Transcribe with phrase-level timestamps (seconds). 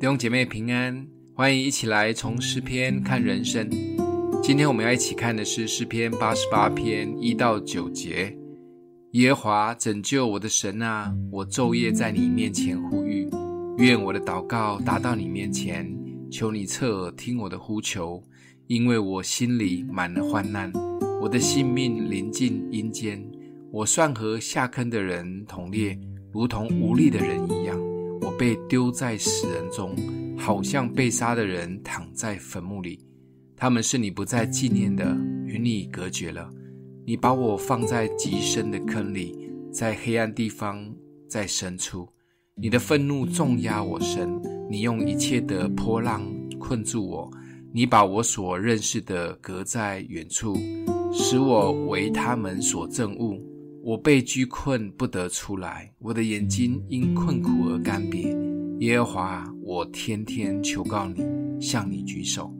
[0.00, 3.68] 弟兄姐妹平安，欢迎一起来从诗篇看人生。
[4.40, 8.32] 今天我们要一起看的是诗篇八十八篇一到九节。
[9.14, 13.28] 耶和华拯救我的神啊，我昼夜在你面前呼吁，
[13.78, 15.92] 愿我的祷告达到你面前，
[16.30, 18.22] 求你侧耳听我的呼求，
[18.68, 20.72] 因为我心里满了患难，
[21.20, 23.20] 我的性命临近阴间，
[23.72, 25.98] 我算和下坑的人同列，
[26.32, 27.76] 如同无力的人一样。
[28.38, 29.96] 被丢在死人中，
[30.38, 33.00] 好像被杀的人躺在坟墓里。
[33.56, 35.04] 他们是你不再纪念的，
[35.44, 36.48] 与你隔绝了。
[37.04, 40.88] 你把我放在极深的坑里，在黑暗地方，
[41.28, 42.08] 在深处。
[42.54, 46.22] 你的愤怒重压我身，你用一切的波浪
[46.58, 47.30] 困住我。
[47.72, 50.56] 你把我所认识的隔在远处，
[51.12, 53.38] 使我为他们所憎恶。
[53.88, 58.36] 我被拘困，不得出来，我的眼睛因困苦而干瘪。
[58.80, 61.24] 耶和华，我天天求告你，
[61.58, 62.54] 向你举手。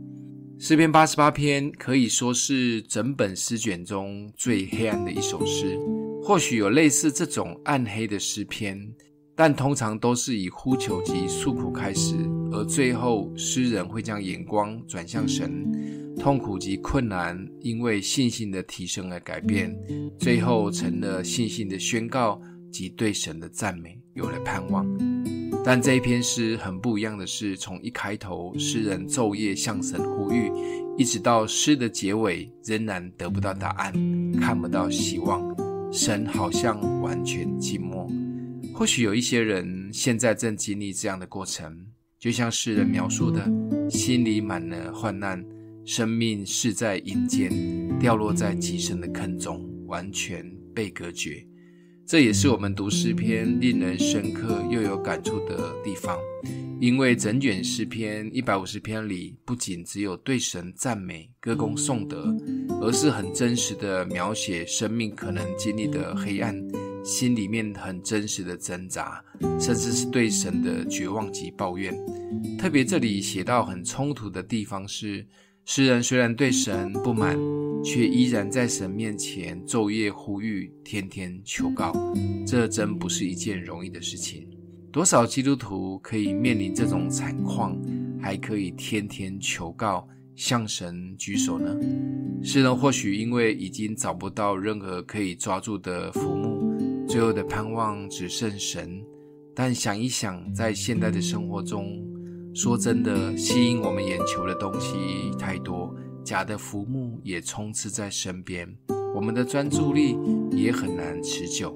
[0.59, 5.79] 诗篇八十八篇可以说是整本诗卷中最黑暗的一首诗。
[6.23, 8.91] 或许有类似这种暗黑的诗篇，
[9.39, 12.17] 但通常都是以呼求及诉苦开始，
[12.51, 15.65] 而最后诗人会将眼光转向神。
[16.19, 19.73] 痛苦及困难，因为信心的提升而改变，
[20.19, 24.85] 最后成了信心的宣告及对神的赞美，有了盼望。
[25.65, 30.51] 但这一篇诗很不一样的是，从一开头，诗人昼夜向神呼吁，
[30.97, 33.93] 一直到诗的结尾，仍然得不到答案，
[34.41, 35.41] 看不到希望，
[35.93, 38.11] 神好像完全静默。
[38.75, 41.87] 或许有一些人现在正经历这样的过程，
[42.19, 43.45] 就像诗人描述的，
[43.91, 45.45] 心里满了患难。
[45.85, 47.51] 生命是在阴间，
[47.99, 51.43] 掉落在极深的坑中，完全被隔绝。
[52.07, 56.19] 这也是我们读诗篇令人深刻又有感触的地方，
[56.79, 62.37] 因为整卷诗篇一百五十篇里，不仅只有对神赞美、歌功颂德，
[62.83, 66.55] 而是很真实的描写生命可能经历的黑暗，
[67.09, 69.25] 心里面很真实的挣扎，
[69.59, 71.95] 甚至是对神的绝望及抱怨。
[72.59, 75.27] 特别这里写到很冲突的地方是。
[75.65, 77.39] 诗人虽然对神不满，
[77.85, 81.93] 却依然在神面前昼夜呼吁，天天求告。
[82.47, 84.49] 这真不是一件容易的事情。
[84.91, 87.79] 多少基督徒可以面临这种惨况，
[88.19, 91.77] 还可以天天求告，向神举手呢？
[92.43, 96.58] 诗人或许因为已经找不到任何可以抓住的浮木，
[97.09, 99.03] 最后的盼望只剩神。
[99.55, 101.99] 但想一想，在现代的生活中，
[102.55, 105.93] 说真的，吸引我们眼球的东西太多，
[106.23, 108.69] 假的浮木也充斥在身边，
[109.17, 110.17] 我们的专注力
[110.53, 111.75] 也很难持久。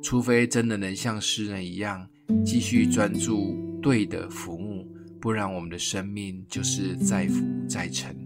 [0.00, 2.08] 除非真的能像诗人一样，
[2.46, 4.86] 继续专注对的浮木，
[5.20, 8.16] 不然我们的生命就是再浮再沉。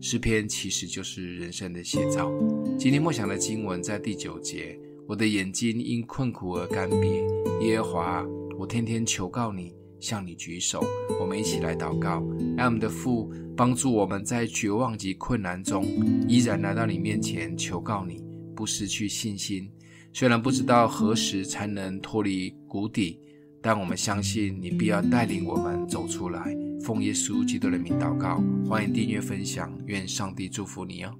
[0.00, 2.28] 诗篇其实就是人生的写照。
[2.76, 4.76] 今天默想的经文在第九节：
[5.08, 8.26] 我的眼睛因困苦而干瘪，耶和华，
[8.58, 9.74] 我天天求告你。
[10.00, 10.84] 向你举手，
[11.20, 12.20] 我们一起来祷告，
[12.56, 15.86] 让我们的父帮助我们在绝望及困难中，
[16.26, 18.20] 依然来到你面前求告你，
[18.56, 19.70] 不失去信心。
[20.12, 23.20] 虽然不知道何时才能脱离谷底，
[23.62, 26.52] 但我们相信你必要带领我们走出来。
[26.84, 31.14] 奉耶稣基督的名祷告，欢迎订阅分享，愿上帝祝福你哦。